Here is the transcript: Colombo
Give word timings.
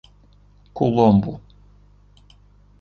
Colombo 0.73 1.37